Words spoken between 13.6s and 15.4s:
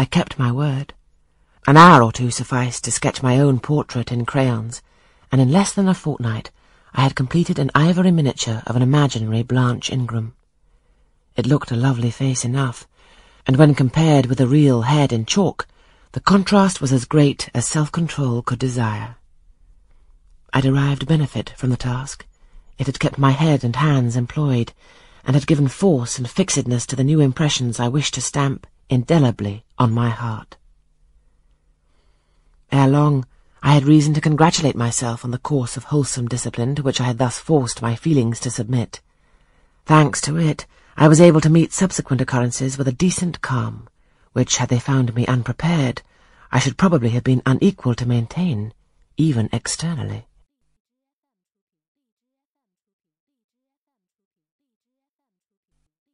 compared with the real head in